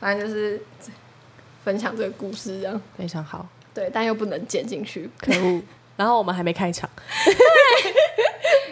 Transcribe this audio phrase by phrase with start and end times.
[0.00, 0.60] 反正就是
[1.64, 2.80] 分享这个故事这样。
[2.98, 5.08] 非常好，对，但又不能剪进去。
[5.18, 5.62] 可恶。
[5.96, 6.88] 然后我们还没开场，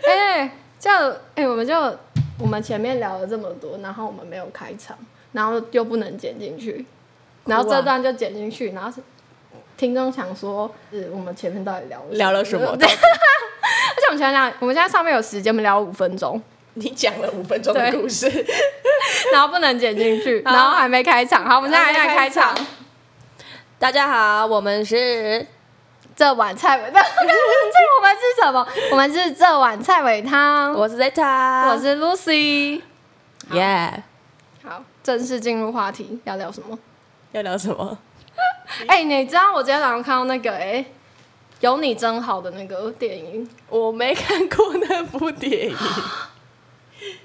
[0.09, 1.75] 哎、这样，哎、我们就
[2.38, 4.96] 我们前面聊了这么多，然后我们没有开场，
[5.33, 6.87] 然后又不能剪进去，
[7.45, 9.03] 然后这段就剪进去，然后是
[9.76, 12.74] 听众想说，是我们前面到底聊聊了什么？
[12.79, 16.41] 对， 而且我们前面聊，我们现在上面有时间，我们聊五分钟，
[16.79, 18.29] 你讲了五分钟的故事，
[19.33, 22.56] 然后不能剪进去，然后还没开场，好，我们现在还在开场。
[23.80, 25.45] 大家好，我们是
[26.14, 27.18] 这碗菜尾汤， 这
[27.96, 28.68] 我们是什么？
[28.92, 30.73] 我们是这碗菜尾汤。
[30.73, 32.80] 我是 Zeta，我是 Lucy。
[33.52, 34.04] 耶。
[34.62, 36.79] 好，正式进入话题，要聊什么？
[37.32, 37.98] 要聊什么？
[38.87, 40.84] 哎、你知道我今天早上看到那个哎、
[41.60, 45.76] 有你真好的那个电影，我没看过那部电影，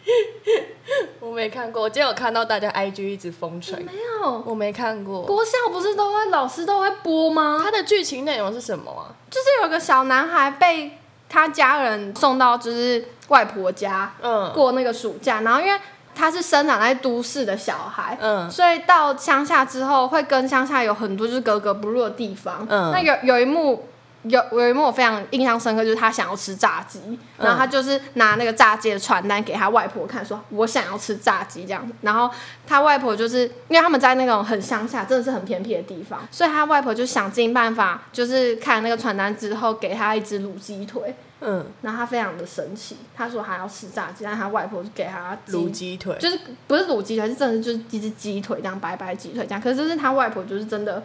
[1.20, 1.82] 我没看过。
[1.84, 4.44] 我今天有看到大家 IG 一直疯传，没有。
[4.46, 5.22] 我没看过。
[5.24, 7.62] 国校不是都会老师都会播吗？
[7.64, 9.16] 它的剧情内容是什么啊？
[9.30, 10.98] 就是有个小男孩被
[11.30, 15.80] 他家人送到就是外婆家嗯过那个暑假，然后因为
[16.14, 22.68] 他是生长在都市的小孩，嗯所以到乡下之后会跟乡下有很多就是格格不入的地方。
[22.70, 23.88] 嗯那有有一幕。
[24.24, 31.94] 有有一幕我非常印象深刻，就是他想要吃炸鸡，嗯然后他就是拿那个炸鸡的传单给他外婆看，说我想要吃炸鸡这样子。
[32.02, 32.30] 然后
[32.66, 49.62] 他外婆就是因为他们在那种很乡下，真的是很偏僻的地方，所以他外婆就想尽办法，就是看那个传单之后给他一只卤鸡腿，嗯，然后他非常的神奇，他说还要吃炸鸡，但他外婆就给他卤鸡腿，就是不是卤鸡腿，是真的就是一只鸡腿这样白白鸡腿这样。
[49.62, 51.04] 可是就是他外婆就是真的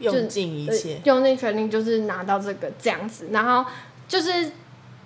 [0.00, 1.00] 用尽一切。
[1.04, 3.28] 用尽全力，就是拿到这个这样子。
[3.30, 3.70] 然后
[4.08, 4.50] 就是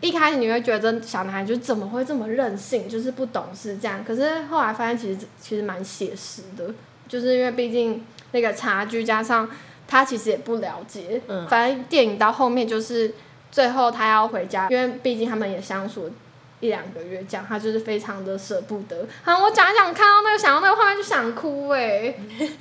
[0.01, 4.05] 一开始你会觉得小男孩就怎么会这么任性，就是不懂事这样。
[4.05, 6.75] 可是后来发现其实其实蛮写实的，
[7.09, 9.49] 就是因为毕竟那个差距加上
[9.87, 13.15] 他其实也不了解，嗯反正电影到后面就是
[13.51, 16.11] 最后他要回家，因为毕竟他们也相处
[16.65, 19.07] 一两个月，这样他就是非常的舍不得。
[19.23, 22.15] 好，我讲一讲，看到那个想到那个画面就想哭哎、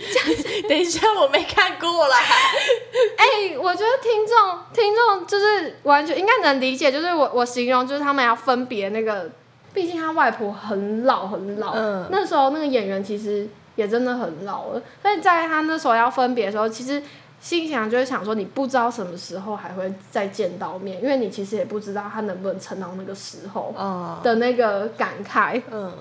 [0.67, 2.17] 等一下，我没看过啦。
[3.17, 9.29] 哎、我觉得听众听众就是完全应该能理解，就是我我形容就是他们要分别那个，
[9.73, 17.01] 毕竟他外婆很老很老，嗯那时候那个演员其实也真的很老了，所以在他那时候要分别的时候，其实
[17.43, 25.61] 心想就是想说，你不知道什么时候还会再见到面，因为你其实也不知道他能不能撑到那个时候哦，的那个感慨。
[25.69, 25.91] 嗯，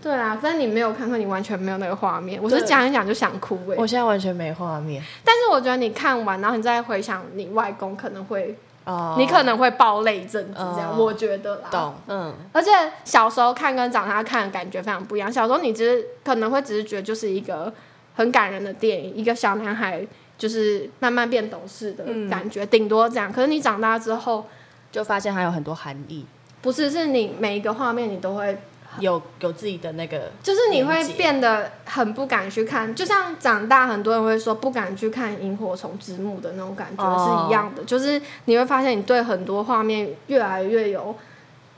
[0.00, 5.02] 对啊，但你没有看过，你完全没有那个画面，我是讲一讲就想哭哎、我现在完全没画面。
[5.24, 11.68] 但是我觉得你看完，然后你再回想你外公，可能会哦，你可能会爆泪一阵子这样，哦我觉得啦。
[11.68, 12.70] 懂，嗯，而且
[13.04, 15.32] 小时候看跟长大看的感觉非常不一样。
[15.32, 17.72] 小时候你只是可能会只是觉得就是一个
[18.14, 20.06] 很感人的电影，一个小男孩
[20.38, 23.32] 就是慢慢变懂事的感觉，顶、多这样。
[23.32, 24.46] 可是你长大之后，
[24.92, 26.24] 就发现还有很多含义，
[26.62, 28.58] 不是是你每一个画面你都会，
[29.00, 32.94] 有有自己的那个，就是你会变得很不敢去看。
[32.94, 41.14] 就像长大很多人会说不敢去看萤火虫之墓的那种感觉哦是一样的，就是你会发现你对很多画面越来越有。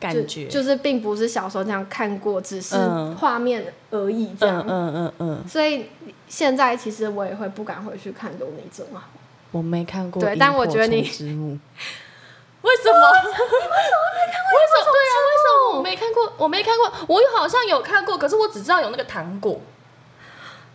[0.01, 4.65] 感觉，就是并不是小时候这样看过，只是嗯画面而已这样。
[4.65, 5.87] 嗯嗯嗯嗯，所以
[6.28, 9.00] 现在其实我也会不敢回去看《有你真好》。
[9.50, 10.21] 我没看过。
[10.21, 11.55] 对但我觉得你 为什么？
[12.62, 13.00] 为什么
[14.15, 14.53] 没看过？
[14.55, 14.91] 为什么？
[14.93, 16.33] 对啊，为什么我没看过？
[16.37, 19.61] 我没看过，我有好像有看过，可是我只知道有那个糖果。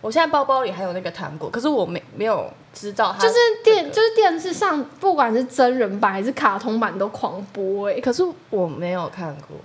[0.01, 9.55] 我现在包包里还有那个糖果，可是我没没有知道它就是电，就是电视上，不管是真人版还是卡通版都狂播哎、可是我没有看过，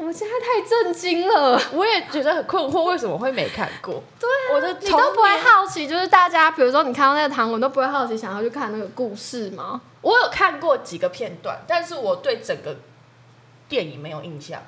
[0.00, 4.02] 我现在太震惊了，我也觉得很困惑，为什么会没看过？
[4.18, 9.82] 对、我的啊你都不会好奇，就是大家比如说你看到那个糖果，你都不会好奇想要去看那个故事吗？
[10.00, 12.76] 我有看过几个片段，但是我对整个
[13.68, 14.62] 电影没有印象。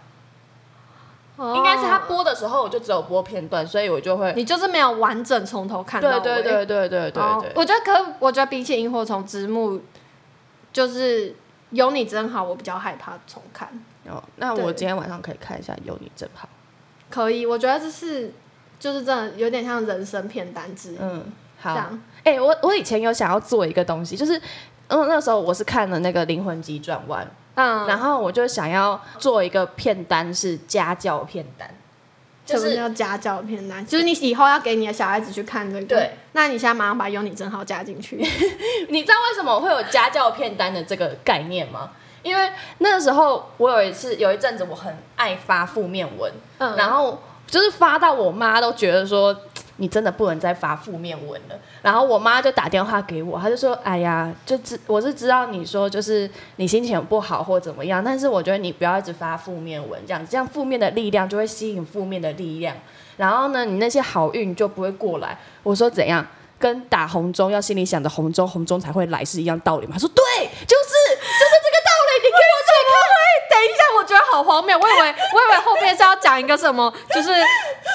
[1.39, 4.33] 应该是他哦，播的时候我就只有播片段，所以我就会。
[4.37, 6.21] 你就是没有完整从头看到尾。
[6.21, 7.51] 对对对对对对哦对。
[7.57, 9.81] 我觉得可，我觉得比起萤火虫之墓，
[10.75, 11.35] 就是
[11.71, 13.83] 有你真好，我比较害怕重看。
[14.09, 16.49] 哦，那我今天晚上可以看一下《有你真好》。
[17.15, 18.33] 可以，我觉得这是
[18.81, 20.99] 就是真的有点像人生片单之一。
[21.01, 21.25] 嗯，
[21.61, 21.91] 好。
[22.25, 24.41] 哎、我我以前有想要做一个东西，就是
[24.89, 31.69] 嗯那时候我是看了那个《灵魂急转弯》，嗯，然后我就想要做一个片单是家教片单，
[32.47, 33.85] 就是什么叫家教片单？
[33.85, 35.87] 就是你以后要给你的小孩子去看这个。
[35.87, 36.13] 对。
[36.33, 38.17] 那你现在马上把有你真好加进去。
[38.89, 41.91] 你知道为什么我会有家教片单的这个概念吗？
[42.23, 49.37] 因为那个时候我有一次有一阵子我很爱发负面文，嗯，然后就是发到我妈都觉得说。
[49.77, 51.59] 你真的不能再发负面文了。
[51.81, 62.77] 然后我妈就打电话给我，她就说：“哎呀，就知我是知道你说就是你心情不好或怎么样，但是我觉得你不要一直发负面文，这样这样负面的力量就会吸引负面的力量。
[63.17, 66.25] 然后呢，你那些好运就不会过来。”我说：“怎样？
[66.59, 71.82] 跟打红钟要心里想着红钟，红钟才会来是一样道理吗？”她说：“对，就是就是这个道理。”
[72.21, 73.12] 你给我去看。
[73.51, 74.79] 等一下，我觉得好荒谬。
[74.79, 74.99] 我以为
[75.35, 77.33] 我以为后面是要讲一个什么，就是。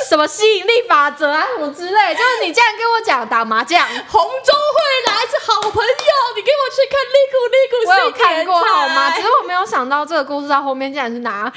[0.08, 9.12] 什么吸引力法则啊，什么之类，就是你竟然跟我讲打麻将，红中会来是好朋友，你给我去看《利古利古》，我有看过好吗？
[9.16, 11.52] 只是我没有想到这个故事到后面竟然是拿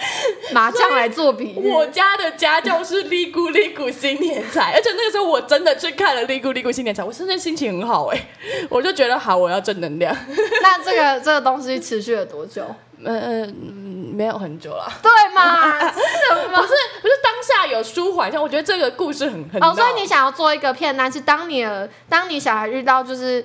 [0.53, 1.71] 麻将来做比喻。
[1.71, 8.29] 我家的家教是《利古利古新年财》，而且那个时候我真的去看了《利古利古新年财》，我现在心情很好哎，
[8.69, 10.17] 我就觉得好，我要正能量。
[10.63, 12.65] 那这个这个东西持续了多久？
[13.05, 14.91] 嗯，没有很久了。
[15.03, 15.79] 对 吗？
[15.79, 19.63] 不是不是当下有舒缓一下，我觉得这个故事很很。
[19.63, 21.67] 哦，所以你想要做一个片单，是当你
[22.09, 23.45] 当你小孩遇到就是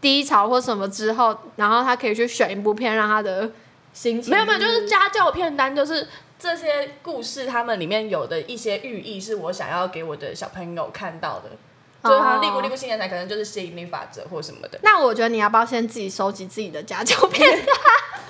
[0.00, 3.50] 低潮或什么之后，然后他可以去选一部片，让他的
[3.92, 4.30] 心情。
[4.30, 6.08] 没有没有，就是家教片单，就是
[6.38, 11.50] 这些故事，他们里面有的一些寓意，是我想要给我的小朋友看到的。
[12.02, 14.80] 就是他立不立不新年才可能就是吸引力法则或什么的。
[14.82, 17.66] 那我觉得你要不要先自己收集自己的家教片单？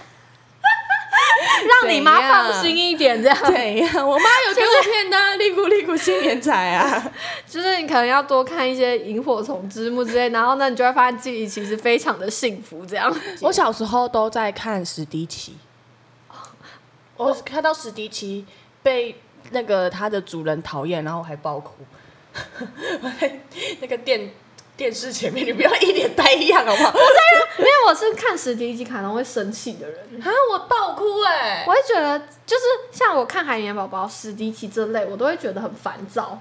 [1.82, 4.08] 让你妈放心一点，这样怎样？
[4.08, 7.12] 我妈有给我片单，利古利古新年财啊，
[7.48, 12.84] 就是你可能要多看一些萤火虫之墓之类，然后呢，你就会发现自己其实非常的幸福。
[12.86, 15.56] 这样， 我小时候都在看史迪奇，
[17.16, 18.44] 我看到史迪奇
[18.82, 19.16] 被
[19.50, 21.74] 那个他的主人讨厌，然后还爆哭，
[23.80, 24.30] 那个电。
[24.80, 26.90] 电视前面，你不要一脸呆样好不好？
[26.90, 31.64] 不是，因为我是看实体机卡通会生气的人啊，我爆哭哎！
[31.66, 36.40] 我会觉得，就是像我看海绵宝宝、史迪奇这类，我都会觉得很烦躁。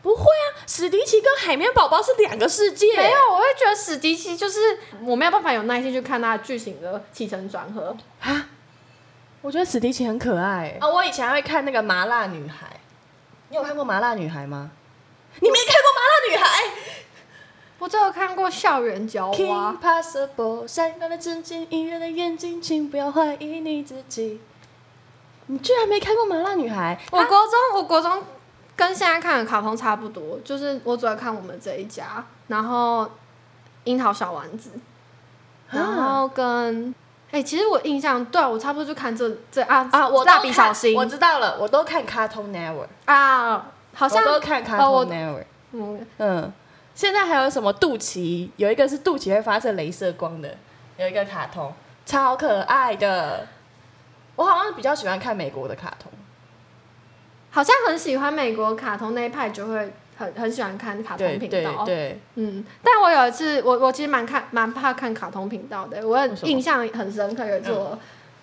[0.00, 2.96] 不会啊，史迪奇跟海绵宝宝是两个世界。
[2.96, 4.60] 没有，我会觉得史迪奇就是
[5.04, 8.46] 我没有办法有耐心去看它的剧情的起承转合啊。
[9.40, 10.86] 我觉得史迪奇很可爱啊！
[10.86, 12.78] 我以前还会看那个麻辣女孩，
[13.48, 14.70] 你有看过麻辣女孩吗？
[15.40, 16.70] 你没看过麻辣女孩？
[17.82, 19.76] 我只有看过校园交娃。
[20.68, 24.40] 闪亮的真金，隐忍的眼睛，请不要怀疑你自己。
[25.46, 26.96] 你居然没看过《麻辣女孩》？
[27.10, 28.22] 我国中，我国中
[28.76, 33.10] 跟现在看的卡通差不多，就是我主要看我们这一家，然后
[33.82, 34.70] 樱桃小丸子，
[35.70, 36.94] 然后跟
[37.32, 46.52] 哎，其实我印象对啊我差不多就看这这啊啊，我蜡笔小新，我知道了，我都看 Cartoon Network 啊，好像都看 Cartoon Network，嗯嗯。
[46.94, 48.48] 现在还有什么肚脐？
[48.56, 50.56] 有一个是肚脐会发射镭射光的，
[50.98, 51.72] 有一个卡通，
[52.04, 53.46] 超可爱的。
[54.36, 56.10] 我好像比较喜欢看美国的卡通，
[57.50, 61.84] 好像很喜欢美国卡通那一派，就会很很喜欢看卡通频道。
[61.84, 62.64] 对，嗯。
[62.82, 67.98] 但我有一次，我我其实蛮看蛮怕看卡通频道的，我很印象很深刻，有一次我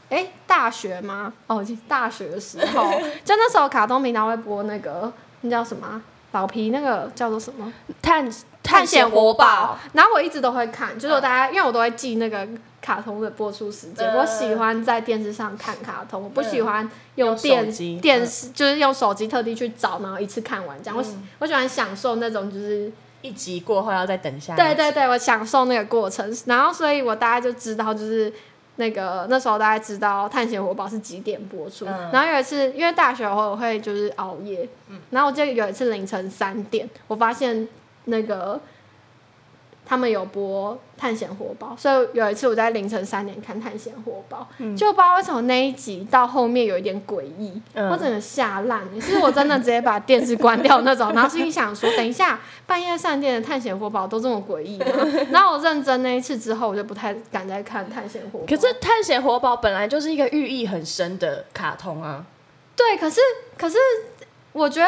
[0.10, 1.34] 哎大学吗？
[1.48, 2.92] 哦，大学的时候，
[3.26, 5.12] 就那时候卡通频道会播那个
[5.42, 6.02] 那叫什么？
[6.32, 7.72] 老皮那个叫做什么？
[8.02, 8.30] 探
[8.62, 9.78] 探险活宝。
[9.94, 12.48] 然后我一直都会看，就是大家因为我都会记那个
[12.82, 14.08] 卡通的播出时间。
[14.16, 20.98] 我喜欢在电视上看卡通，我不喜欢用电电视，就是用手机特地去找，然后一次看完这样。
[20.98, 21.04] 我
[21.40, 22.92] 我喜欢享受那种就是
[23.22, 24.56] 一集过后要再等下。
[24.56, 26.36] 对对对，我享受那个过程。
[26.46, 28.32] 然后所以我大概就知道就是。
[28.80, 34.68] 那个那时候大家知道《探险活宝》是几点播出，然后有一次因为大学我会就是熬夜，
[35.12, 37.68] 然后我记得有一次凌晨三点，我发现
[38.06, 38.60] 那个。
[39.90, 48.84] 他们有播《探险活宝》，所以有一次我在凌晨三点看《探险活宝》，就不知道为什么那一集到后面有一点诡异，我整个吓烂。
[49.02, 54.86] 是我真的直接把电视关掉那种， 然后心里想说：等一下半夜三点的《探险活宝》都这么诡异吗？
[55.32, 58.46] 然后我认真那一次之后，我就不太敢再看《探险活宝》。
[58.48, 62.24] 可是《探险活宝》本来就是一个寓意很深的卡通啊。
[62.76, 63.20] 对，可是
[63.58, 63.80] 可是
[64.52, 64.88] 我觉得。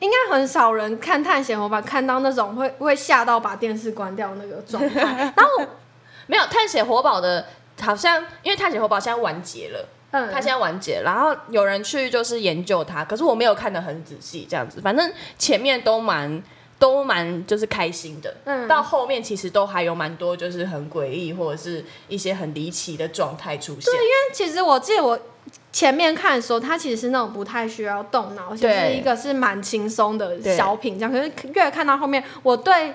[0.00, 5.32] 应该很少人看探险活宝看到那种会会吓到把电视关掉那个状态。
[5.34, 5.66] 然 后
[6.26, 7.44] 没有探险活宝的，
[7.80, 16.42] 好像因为探险活宝现在完结了，嗯，他现在完结，然后有人去就是研究它，可是我没有看得很仔细，这样子，反正前面都蛮
[16.78, 23.92] 都蛮就是开心的，嗯，到后面其实都还有蛮多就是很诡异或者是一些很离奇的状态出现。
[23.92, 25.18] 对，因为其实我记得我。
[25.70, 31.12] 前面看的时候，它其实是那种不太需要动脑，就是一个是蛮轻松的小品这样。
[31.12, 32.94] 可是越看到后面，我对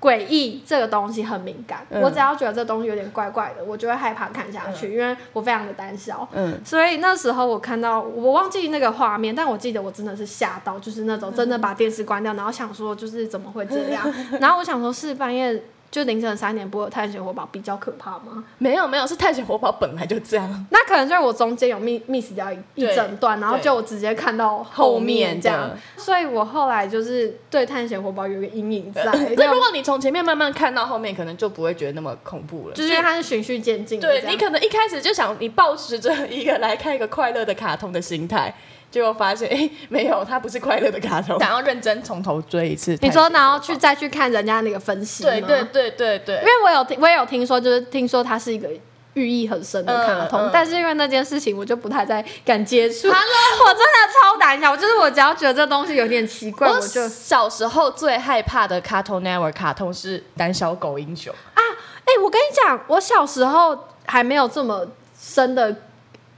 [0.00, 2.00] 诡异这个东西很敏感，嗯。
[2.02, 6.28] 我只要觉得这东西有点怪怪的，我就会害怕看下去，因为我非常的胆小。
[6.32, 14.04] 嗯，所以那时候我看到，我忘记那个画面，但我记得我真的是吓到，就是那种真的把电视关掉，然后想说就是怎么会这样，
[14.40, 18.44] 然后我想说是半夜就凌晨三点播的《探险活宝》比较可怕吗？
[18.58, 20.66] 没有没有，是探险活宝本来就这样。
[20.70, 29.04] 那可能就是我中间有 miss miss 掉一整段，然后就我直接看到后后面面这样，所以我后来就是对探险活宝有一个阴影在，
[29.36, 32.74] 那如果你从前面慢慢看到后面，可能就不会觉得那么恐怖了。
[32.74, 38.54] 就是它是循序渐进对你可能一开始就想你抱持着一个来看一个快乐的卡通的心态，
[38.90, 42.96] 结果发现哎、诶没有，它不是快乐的卡通，想要认真从头追一次。
[43.02, 48.68] 你说然后去再去看人家那个分析对，对对对对因，为我有听，我也有听说，就是听说它是一个
[49.14, 53.08] 寓意很深的卡通，嗯嗯但是因为那件事情，我就不太再敢接触。
[53.08, 61.32] 我真的超胆小，就是我只要觉得这东西有点奇怪，我我就小时候最害怕的 Cartoon Network 卡通是《胆小狗英雄》。
[61.36, 61.60] 啊
[62.04, 64.86] 哎、我跟你讲，我小时候还没有这么
[65.20, 65.74] 深的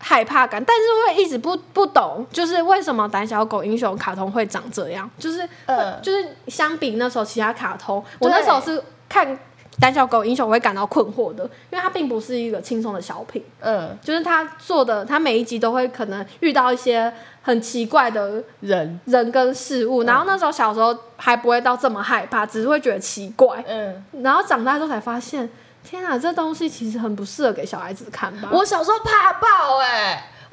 [0.02, 6.00] 害怕感，但是会一直不不懂，就是为什么胆小狗英雄卡通会长这样，就是、呃。
[6.00, 9.38] 就是相比那时候其他卡通，我那时候是看
[9.78, 13.44] 胆小狗英雄我会感到困惑的，因为它并不是一个轻松的小品。
[13.60, 25.48] 嗯，就是他做的，他每一集都会可能遇到一些很奇怪的人，人跟事物，然后那时候小时候还不会到这么害怕，只是会觉得奇怪，嗯，然后长大之后才发现，
[25.82, 28.48] 天啊，这东西其实很不适合给小孩子看吧？
[28.52, 29.78] 我小时候怕爆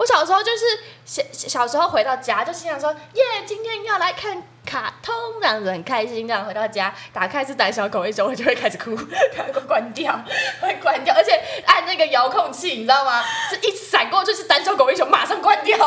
[0.08, 0.66] 小时候就是
[1.06, 6.26] 小小时候回到家就心想说，耶，今天要来看卡通，这样子很开心。
[6.26, 8.96] 这样回到家，打开是胆小狗一种，我就会开始哭，
[9.36, 10.18] 赶快关掉，
[10.62, 11.32] 会关掉，而且
[11.66, 13.22] 按那个遥控器，你知道吗？
[13.50, 15.78] 是一闪过就是胆小狗英雄，马上关掉，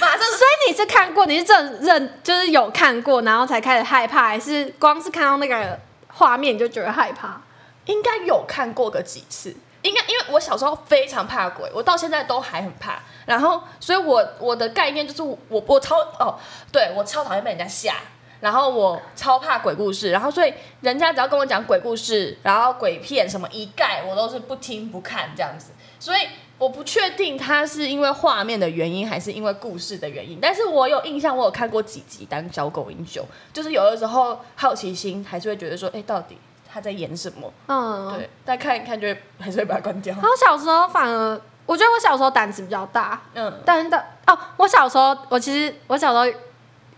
[0.00, 7.40] 马上所以你是看过，你是真认就是有看过，然后才开始害怕，还是光是看到那个画面你就觉得害怕？
[7.86, 9.56] 应该有看过个几次，
[9.88, 13.00] 应该因为我小时候非常怕鬼，我到现在都还很怕。
[13.26, 16.38] 然后，所以我我的概念就是我我超哦，
[16.70, 17.94] 对我超讨厌被人家吓，
[18.40, 25.72] 然后我超怕鬼故事，然后所以人家只要跟我讲鬼故事，然后鬼片什么一概我都是不听不看这样子。
[26.00, 26.20] 所以
[26.58, 30.38] 我不确定它是因为画面的原因，还是因为故事的原因。
[30.40, 36.38] 但是我有印象，我有看过几集《当小狗英雄》，就是有的时候好奇心还是会觉得说，哎，到底
[36.72, 37.52] 他在演什么？
[37.66, 40.22] 嗯，对，但看一看就会还是会把它关掉然。
[40.22, 46.38] 后小时候反而，我觉得我小时候胆子比较大，嗯但是的哦，我小时候，我其实我小时候，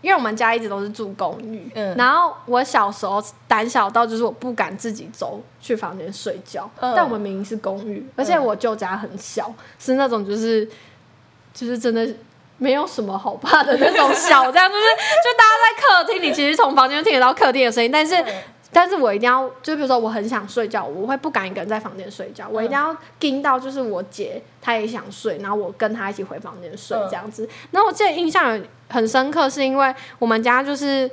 [0.01, 10.67] 因为我们家一直都是住公寓，嗯然后我小时候胆小到就是我不敢自己走去房间睡觉，嗯但我们明明是公寓，而且我舅家很小，是那种就是
[11.53, 12.07] 就是真的。
[12.57, 18.23] 没有什么好怕的那种小， 这样就是就大家在客厅，里其实从房间听得到客厅的声音，但是
[18.71, 27.47] 但是我一定要，就比如说我很想睡觉，我会不敢一个人在房间睡觉，我一定要盯到就是我姐她也想睡，然后我跟她一起回房间睡嗯这样子。
[27.71, 31.09] 然后我记得印象很深刻，是因为我们家就是。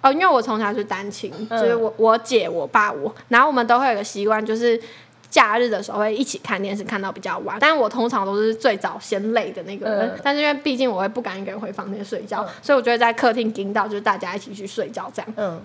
[0.00, 4.80] 哦，因为我从小就是单亲，嗯就是我我姐、我爸、我，然后我们都会有个习惯，就是
[5.28, 7.56] 假日的时候会一起看电视，看到比较晚。
[7.58, 15.32] 但我通常都是最早先累的那个人，嗯但是因为毕竟我会不敢一个人回房间睡觉，嗯所以我就会在客厅盯到，就是大家一起去睡觉这样。
[15.36, 15.60] 嗯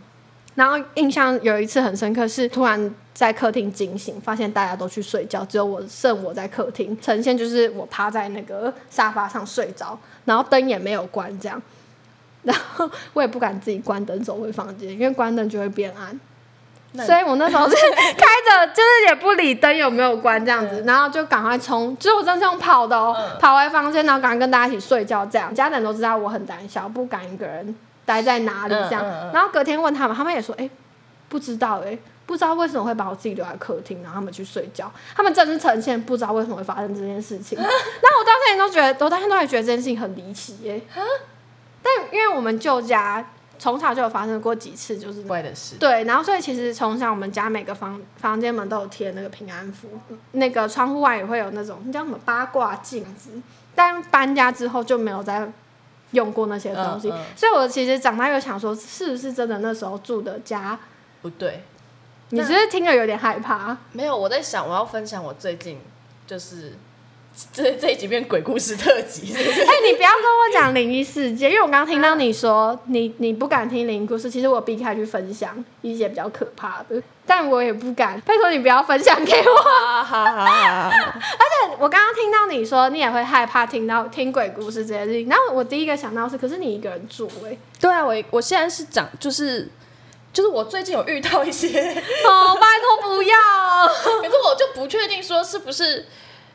[0.55, 11.61] 然后印象有一次很深刻，是突然在客厅惊醒，发现大家都去睡觉，只有我剩我在客厅，呈现就是我趴在那个沙发上睡着，然后灯也没有关，这样，
[12.43, 16.19] 然后我也不敢自己关灯走回房间，因为关灯就会变暗。
[16.95, 23.39] 所以我那时候是开着，就是也不理灯有没有关这样子，然后就赶快冲，就是我真是用跑的哦，嗯。
[23.39, 25.51] 跑回房间，然后赶快跟大家一起睡觉，这样。
[25.55, 29.03] 家人都知道我很胆小，不敢一个人待在哪里这样。
[29.03, 30.69] 嗯嗯嗯然后隔天问他们，他们也说，哎、
[31.29, 34.91] 不知道哎、不知道为什么会把我自己留在客厅，然后他们去睡觉。
[35.15, 37.57] 他们真是呈现不知道为什么会发生这件事情。
[37.61, 40.81] 那我到现在都觉得，我到现在都还觉得这件事情很离奇耶、
[41.81, 43.25] 但因为我们旧家
[43.59, 45.75] 从小就有发生过几次，就是怪的事。
[45.77, 49.87] 对，然后所以其实从小我们家每个房房间门都有贴那个平安符，
[50.31, 53.31] 那个窗户外也会有那种那叫什么八卦镜子，
[53.75, 55.49] 但搬家之后就没有再
[56.13, 57.25] 用过那些东西，嗯嗯。
[57.35, 60.79] 所以我其实长大又想说，是不是真的那时候住的家，
[61.21, 61.63] 不对，
[62.29, 63.77] 你是不是听了有点害怕？
[63.91, 65.79] 没有，我在想我要分享我最近
[66.25, 66.73] 就是
[67.51, 69.61] 这这一集变鬼故事特辑，是不是？
[69.61, 79.55] 哎、你不要跟我讲灵异事件，因为我刚刚听到你说你你不敢听灵异故事，其实我避开去分享一些比较可怕的，但我也不敢，拜托你不要分享给我。
[79.55, 81.19] 哈哈哈哈！
[81.79, 89.67] 我刚刚听到你说你也会害怕听到听鬼故事这些事情，然后我第一个想到是，可是你一个人住哎、对啊，我我现在是讲就是
[90.31, 93.35] 就是我最近有遇到一些，哦，拜托不要，
[94.21, 96.05] 可是我就不确定说是不是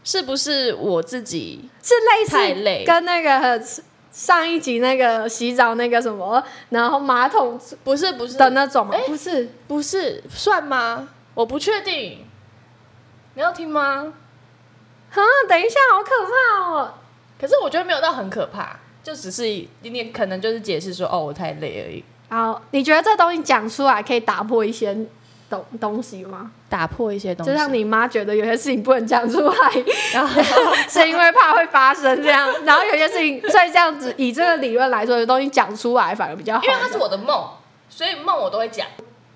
[0.09, 3.63] 是不是我自己是类似太累跟那个
[4.11, 8.95] 上一集那个洗澡那个什么，然后马桶不是不是的那种吗？
[8.95, 11.11] 哎不是，不是算吗？
[11.35, 12.25] 我不确定，
[13.35, 14.15] 你要听吗？
[15.11, 16.95] 啊，等一下，好可怕哦！
[17.39, 24.97] 可是我觉得没有到很可怕，就只是一点可能就是解释说哦我太累而已，好，你觉得这东西讲出来可以打破一些
[25.49, 26.51] 东东西吗？
[26.69, 29.55] 打破一些东西，就像你妈觉得有些事情不能讲出来，
[30.13, 30.43] 然后
[30.89, 36.63] 是因为怕会发生这样，然后有些事情，所以这样子以这个理论来说，有东西讲出来反而比较好。
[36.63, 37.49] 因为它是我的梦，
[37.89, 38.87] 所以梦我都会讲。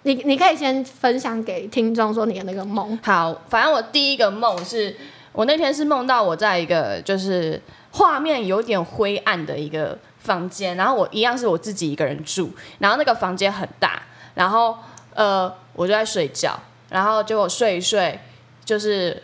[0.05, 2.99] 你你可以先分享给听众说你的那个梦。
[3.05, 4.97] 好，反正我第一个梦是
[5.31, 7.61] 我那天是梦到我在一个就是
[7.93, 12.51] 画面有点灰暗的一个房间，然后我一样是我自己一个人住，
[12.81, 14.03] 然后那个房间很大，
[14.35, 14.77] 然后
[15.15, 18.19] 呃我就在睡觉，然后结果睡一睡
[18.65, 19.23] 就是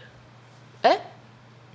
[0.82, 0.98] 哎。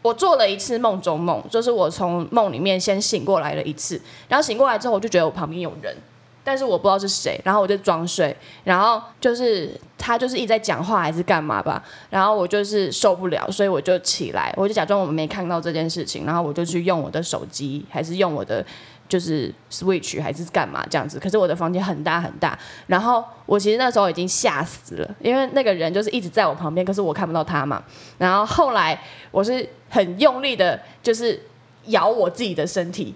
[0.02, 5.96] 我做了一次梦中梦，就是我从梦里面先醒过来了一次，然后醒过来之后，我就觉得我旁边有人，
[6.44, 18.66] 但是我不知道是谁，然后我就装睡，然后就是他就是一直在讲话还是干嘛吧，然后我就是受不了，所以我就起来，我就假装我们没看到这件事情，然后我就去用我的手机，还是用我的
[19.08, 21.20] 就是 Switch 还是干嘛这样子。
[21.20, 22.58] 可是我的房间很大很大，
[22.88, 27.84] 然后我其实那时候已经吓死了，因为那个人就是一直在我旁边，可是我看不到他嘛。
[28.18, 31.42] 然后后来我是很用力的，就是
[31.86, 33.16] 摇我自己的身体。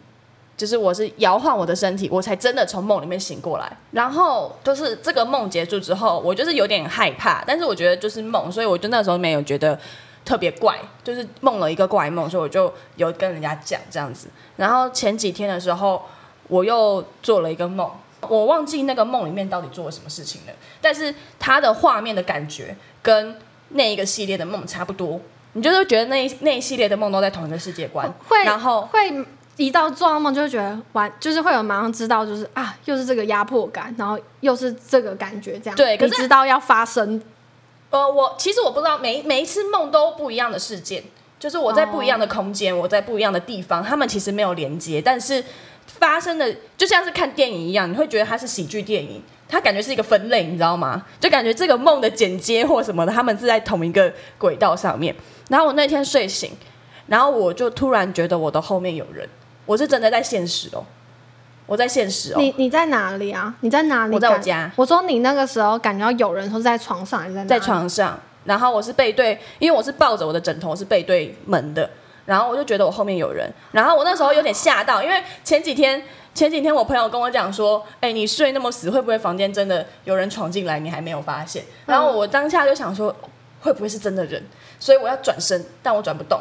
[0.55, 3.77] 就是我是摇晃我的身体，我才真的从梦里面醒过来。
[3.91, 9.79] 然后就是这个梦结束之后，我就是有点害怕，但是我觉得就是梦，所以我就那时候没有觉得
[10.27, 14.27] 特别怪，就是梦了一个怪梦，所以我就有跟人家讲这样子。
[14.57, 16.03] 然后前几天的时候，
[16.49, 25.21] 我又做了一个梦，我忘记那个梦里面到底做了什么事情了，但是它的画面的感觉跟那一个系列的梦差不多，
[25.53, 37.21] 你就是觉得那一那一系列的梦都在同一个世界观，会然后会一到做噩梦就会觉得完，就是会有马上知道，就是啊，又是这个压迫感，然后又是这个感觉，这样对可是你知道要发生。
[37.89, 41.03] 呃，我其实我不知道，每每一次梦都不一样的事件，
[41.39, 45.43] 就是我在不一样的空间，我在不一样的地方，他们其实没有连接，但是
[45.85, 51.05] 发生的就像是看电影一样，你会觉得它是喜剧电影，它感觉是一个分类，你知道吗？
[51.19, 55.15] 就感觉这个梦的剪接或什么的，他们是在同一个轨道上面。
[55.49, 56.51] 然后我那天睡醒，
[57.07, 59.27] 然后我就突然觉得我的后面有人，
[59.65, 60.83] 我是真的在现实哦，
[61.67, 63.53] 我在现实哦，你你在哪里啊？
[63.59, 64.15] 你在哪里？
[64.15, 64.71] 我在我家。
[64.75, 71.87] 我说你那个时候感觉到有人，说是在床上还是在哪在床上，然后我是背对，因为我是抱着我的枕头是背对门的，
[72.25, 76.01] 然后我就觉得我后面有人，然后我那时候有点吓到，因为前几天
[76.33, 81.63] 前几天我朋友跟我讲说，哎，你睡那么死，会不会房间真的有人闯进来，你还没有发现？
[81.85, 83.13] 然后我当下就想说，
[83.59, 84.41] 会不会是真的人？
[84.79, 86.39] 所以我要转身，但我转不动，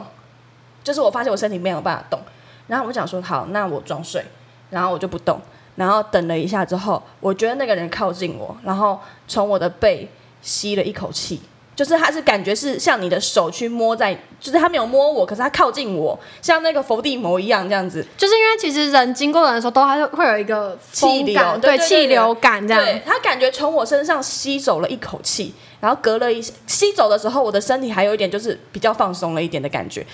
[0.84, 2.20] 就是我发现我身体没有办法动，
[2.68, 4.22] 然后我想说，好，那我装睡，
[4.70, 5.40] 然后我就不动，
[5.76, 8.98] 然后等了一下之后，我觉得那个人靠近我，然后
[9.28, 10.08] 从我的背
[10.42, 11.40] 吸了一口气，
[11.74, 22.82] 就是他是感觉是像你的手去摸在，就是他没有摸我，可是他靠近我，像那个伏地魔一样这样子，就是因为其实人经过人的时候，都还是会有一个气流对气流感这样。
[22.82, 30.06] 对他感觉从我身上吸走了一口气，然后隔了一吸走的时候，我的身体还有一点就是比较放松了一点的感觉。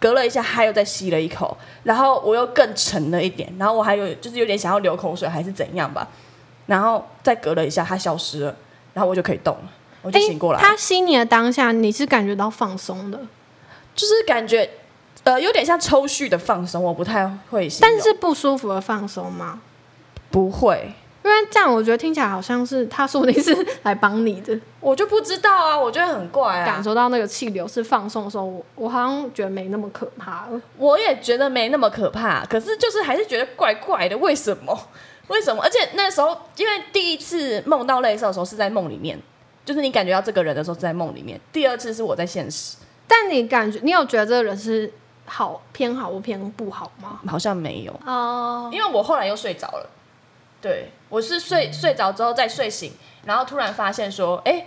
[0.00, 6.08] 隔了一下，他又再吸了一口，然后我又更沉了一点，然后我还有就是有点想要流口水还是怎样吧，
[6.66, 8.56] 然后再隔了一下，他消失了，
[8.94, 10.66] 然后我就可以动了，我就醒过来了。
[10.66, 13.20] 他吸你的当下，你是感觉到放松的，
[13.94, 14.70] 就是感觉
[15.24, 19.60] 呃有点像抽蓄的放松，我不太会，但是不舒服的放松吗？
[20.30, 20.92] 不会，
[21.40, 30.60] 因为这样我觉得听起来好像是他说不定是来帮你的， 我就不知道啊，我觉得很怪啊，感受到那个气流是放松的时候，我我好像觉得没那么可怕了。
[30.76, 34.78] 我也觉得没那么可怕，可是就是还是觉得怪怪的，为什么？
[35.28, 35.62] 为什么？
[35.62, 39.18] 而且那时候，因为第一次梦到类似的时候是在梦里面，
[39.64, 42.76] 就是你感觉到这个人的时候是在梦里面；第二次是我在现实，
[43.06, 44.92] 但你感觉你有觉得这个人是
[45.26, 47.20] 好偏好或偏不好吗？
[47.28, 49.88] 好像没有，哦、因为我后来又睡着了。
[50.60, 52.92] 对，我是睡睡着之后再睡醒，
[53.24, 54.66] 然后突然发现说，哎、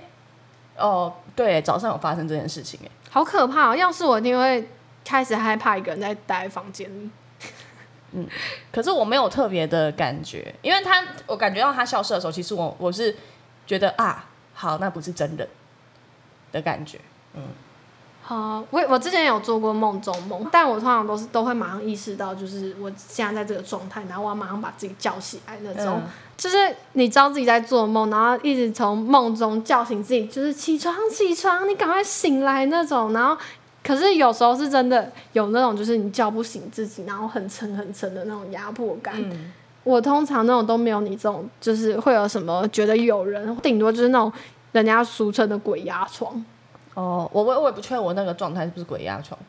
[0.77, 3.75] 哦，对，早上有发生这件事情，哎，好可怕、哦！
[3.75, 4.67] 要是我一定会
[5.05, 7.09] 开始害怕一个人在待在房间里。
[8.71, 13.15] 可是我没有特别的感觉，因为他我感觉到他消失的时候，其实我我是
[13.65, 15.47] 觉得啊，好，那不是真人
[16.51, 16.99] 的感觉。
[18.23, 26.01] 好，我我之前有做过梦中梦，但我通常都是都会马上意识到，就是我现在在这个状态，然后我要马上把自己叫起来那种。
[26.03, 26.57] 嗯就是
[26.93, 33.13] 你知道自己在做梦，然后一直从梦中叫醒自己，就是起床起床，你赶快醒来那种。
[33.13, 33.37] 然后，
[33.83, 39.13] 可是有时候是真的有那种，就是你叫不醒自己，然后很沉很沉的那种压迫感。
[39.15, 44.33] 嗯，我通常那种都没有你这种，就是会有什么觉得有人，顶多就是那种
[44.71, 46.43] 人家俗称的鬼压床。
[46.95, 49.39] 哦，我我我也不确定我那个状态是不是鬼压床，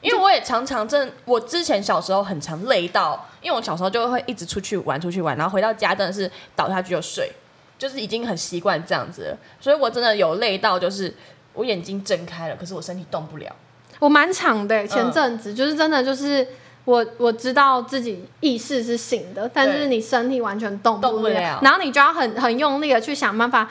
[0.00, 7.30] 因为我也常常真，我之前小时候很常累到，因为我小时候就会一直出去玩，出去玩，然后回到家真的是倒下去就睡，
[7.78, 11.14] 就是已经很习惯这样子了，所以我真的有累到，就是
[11.52, 13.54] 我眼睛睁开了，可是我身体动不了。
[13.98, 15.12] 我蛮长的欸、前嗯。
[15.12, 16.46] 阵子、就是真的就是
[16.86, 21.60] 我我知道自己意识是醒的，但是你身体完全动动不了，了。
[21.62, 23.68] 然后你就要很很用力的去想办法。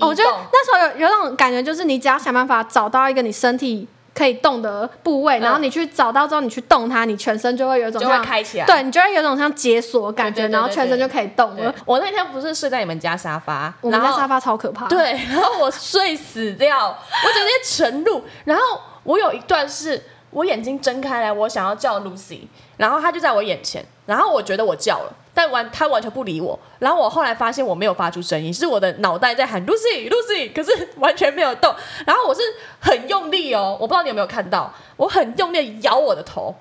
[0.00, 8.66] 我觉得那时候有有那种感觉，就是你只要想办法找到一个你身体可以动的部位，嗯然后你去找到之后，你去动它，你全身就会有一种就会像开起来。
[8.66, 11.74] 对你就会有一种像解锁的感觉，然后全身就可以动对了。
[11.84, 18.22] 我那天不是睡在你们家沙发，我们家沙发超可怕，，对， 然后我睡死掉，我直接沉入。
[18.44, 18.62] 然后
[19.04, 22.40] 我有一段是我眼睛睁开来，我想要叫 Lucy，
[22.76, 26.58] 然后她就在我眼前，然后我觉得我叫了，但完他完全不理我。
[26.78, 31.74] 然后我后来发现我没有发出声音，是我的脑袋在喊 Lucy Lucy，可是完全没有动。
[32.06, 32.40] 然后我是
[32.80, 36.54] 很用力哦，我不知道你有没有看到，我很用力地摇我的头，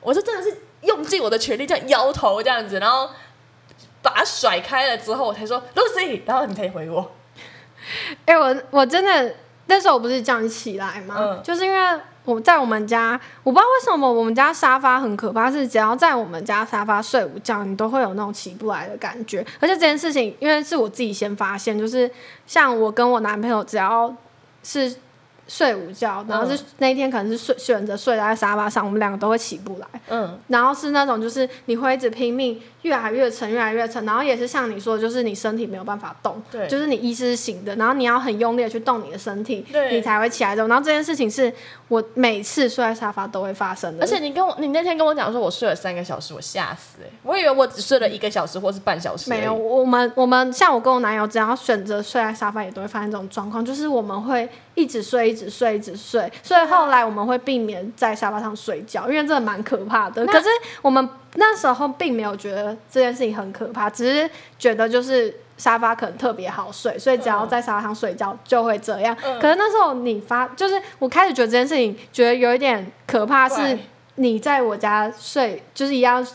[0.00, 3.10] 我是真的是用尽我的全力这样摇头这样子，然后。
[4.04, 7.10] 把它甩开了之后，我才说 Lucy，然后你才回我。
[8.26, 9.34] 哎、我我真的
[9.64, 11.16] 那时候我不是叫你起来吗？
[11.18, 19.44] 嗯就是因为我在我们家，我不知道为什么我们家沙发很可怕，是只要在我们家沙发睡午觉，你都会有那种起不来的感觉。
[19.60, 22.10] 而且这件事情，因为是我自己先发现，就是
[22.46, 24.14] 像我跟我男朋友，只要
[24.62, 24.94] 是
[25.46, 29.86] 睡午觉，然后是、那一天可能是睡选择睡在沙发上，我们两个都会起不来。
[30.08, 40.68] 嗯，然后是那种就是你会一直拼命越来越沉，越来越沉，然后也是像你说的，就是你身体没有办法动，对就是你意识是醒的，然后你要很用力的去动你的身体，对你才会起来的。
[40.68, 41.50] 然后这件事情是
[41.88, 49.30] 我每次睡在沙发都会发生的，而且你跟我，你那天跟我讲说我睡了三个小时，我吓死哎、我以为我只睡了一个小时或是半小时。
[49.30, 60.26] 没有，我们我们像我跟我男友，只要选择睡在沙发，也都会发生这种状况，就是我们会一直睡，一直睡，一直睡，所以后来我们会避免在沙发上睡觉，因为真的蛮可怕的。
[60.26, 60.46] 可是
[60.82, 65.34] 我们那时候并没有觉得这件事情很可怕，只是觉得就是。
[65.56, 69.16] 沙发可能特别好睡，所以只要在沙发上睡觉就会这样。
[69.24, 73.78] 嗯可是那时候你发，就是我开始觉得这件事情觉得有一点可怕，是
[74.16, 76.26] 你在我家睡，就是一样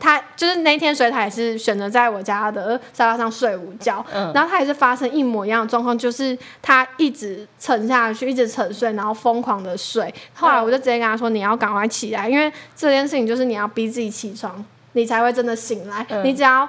[0.00, 10.12] 他就是那天，所以他也是选择在我家的沙发上睡午觉，嗯然后他也是发生一模一样的状况，就是他一直沉下去，一直沉睡，然后疯狂的睡。
[10.34, 16.04] 后来我就直接跟他说：“你要赶快起来，因为这件事情就是你要逼自己起床，你才会真的醒来。
[16.08, 16.68] 嗯你只要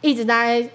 [0.00, 0.66] 一直在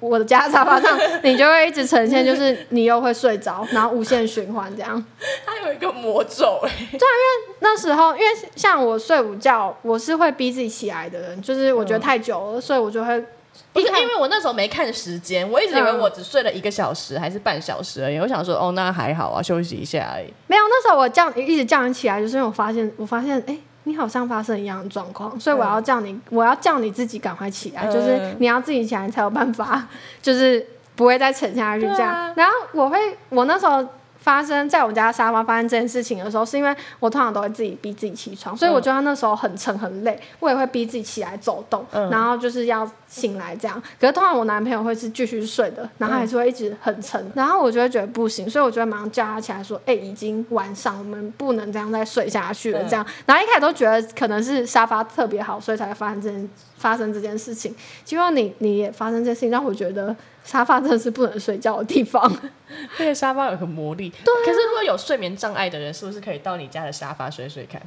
[0.00, 5.04] 我的家沙发上， 你就会一直呈现就是你又会睡着，然后无限循环这样。”
[5.46, 13.24] 它有一个魔咒哎、对啊，因为那时候，因为像我睡午觉，我是会逼自己起来的人，就是我觉得太久了，所以我就会
[13.72, 18.18] 不是因为我那时候没看时间，我一直以为嗯我只睡了一个小时还是半小时而已。
[18.18, 20.26] 我想说，哦，那还好啊，休息一下而已。
[20.46, 20.62] 没有。
[20.68, 29.86] 那时候我叫你一直叫你起来，就是因为我发现，我发现，哎、你好像发生一样的状况，所以我要叫你，我要叫你自己赶快起来，嗯就是你要自己起来才有办法，
[30.20, 32.12] 就是不会再沉下去这样。
[32.12, 32.98] 啊然后我会，
[33.30, 33.86] 我那时候。
[34.18, 43.80] 发生在我家沙发发生这件事情的时候，是因为我通常都会自己逼自己起床，所以我觉得那时候很沉很累，我也会逼自己起来走动，嗯然后就是要醒来这样。
[44.00, 57.74] 可是通常我男朋友会是继续睡的，然后还是会一直很沉，然后我就会觉得不行，所以我就会马上叫他起来说：“哎、已经晚上，我们不能这样再睡下去了。”这样，然后一开始都觉得可能是沙发特别好，所以才会发生这件发生这件事情。
[58.04, 60.14] 结果你你也发生这件事情，让我觉得
[60.44, 62.30] 沙发真的是不能睡觉的地方。
[62.98, 67.80] 那个沙发有个魔力，对、可是如果有睡眠障碍的人，是不是可以到你家的沙发睡睡看？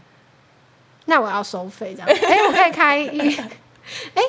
[1.05, 2.07] 那我要收费这样？
[2.07, 3.37] 哎、我可以开一，
[4.13, 4.23] 哎、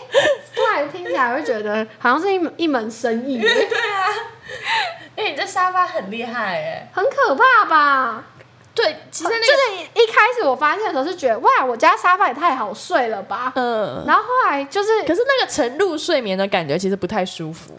[0.55, 4.07] 突然听起来会觉得好像是一门一门生意， 对啊
[5.17, 6.91] 哎、你这沙发很厉害哎。
[6.93, 8.25] 很可怕吧？
[8.75, 13.53] 对，其实那个，就是一开始我发现的时候是觉得哇，我家沙发也太好睡了吧。
[13.57, 17.77] 嗯，然后后来就是可是那个沉入睡眠的感觉其实不太舒服。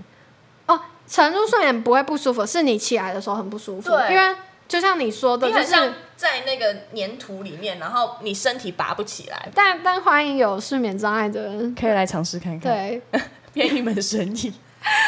[0.68, 3.90] 哦，沉入睡眠不会不舒服，是你起来的时候很不舒服。
[3.90, 4.36] 对因为
[4.72, 9.50] 就像你说的，就像在那个粘土里面，然后你身体拔不起来。
[9.54, 11.76] 但但欢迎有睡眠障碍的人。
[11.76, 13.02] 可以来尝试看看，对
[13.52, 14.54] 变一门生意。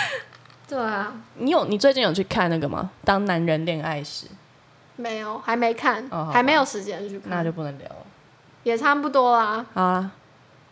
[0.68, 2.92] 对啊，你有你最近有去看那个吗？
[3.06, 4.26] 当男人恋爱时，
[4.98, 7.96] 没有，还没看，还没有时间去看，那就不能聊了。
[8.64, 9.66] 也差不多啦。
[9.74, 10.12] 好啦，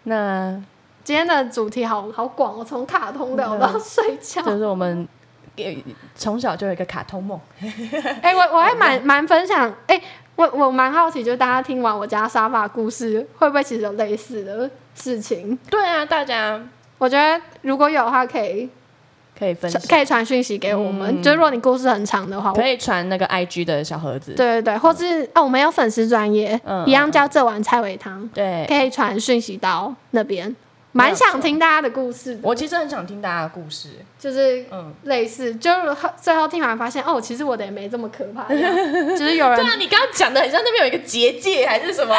[0.04, 0.62] 那
[1.06, 4.42] 今天的主题好好广我，从卡通聊嗯到 睡觉。
[4.42, 5.21] 就是我们给
[6.16, 7.40] 从小就有一个卡通梦。
[8.22, 10.02] 哎、我我还蛮 蛮分享，哎、
[10.36, 15.58] 我我蛮好奇，就大家听完我家沙发故事，会不会其实有类似的事情？
[15.70, 16.62] 对啊，大家
[16.98, 18.70] 我觉得如果有的话，可以
[19.38, 21.22] 可以分享，可以传讯息给我们。
[21.22, 24.34] 就是如果你故事很长的话，可以传那个 IG 的小盒子。
[24.34, 30.56] 对对对，或是哦，我们有粉丝专业，嗯一样叫这碗菜尾汤，对，可以传讯息到那边。
[30.92, 33.90] 蛮想听大家的故事的，我其实很想听大家的故事。
[34.20, 38.76] 就是嗯，类似，就是后最后听完发现，哦，其实我的也没这么可怕，这 样
[39.10, 42.14] 就是有人对啊，你刚刚讲的很像那边有一个结界还是什么，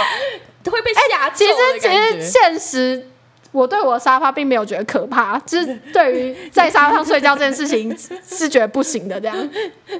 [0.70, 1.88] 会被吓其实其。
[1.88, 3.08] 实现实，
[3.52, 7.94] 我对我沙发并没有觉得可怕，就是对于 在沙发上睡觉这件事情
[8.26, 9.36] 是觉得不行的这样。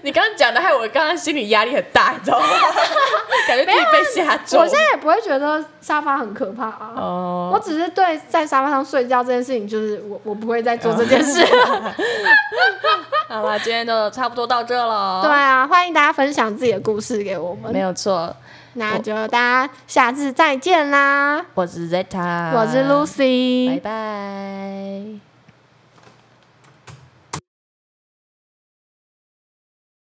[0.03, 2.47] 你刚刚讲的，害我刚刚心理压力很大，你知道吗？
[3.47, 4.57] 感觉自己被吓住。
[4.57, 11.45] 我现在也不会觉得沙发很可怕啊，哦，我只是对在沙发上睡觉这件事情，就是我我不会再做这件事。
[13.29, 15.21] 好了，今天就差不多到这了。
[15.23, 17.81] 对，啊，欢迎大家分享自己的故事给我们没。
[17.81, 18.35] 有错。
[18.75, 21.45] 那就大家下次再见啦！
[21.55, 25.32] 我是 Zeta，我是 Lucy，拜拜。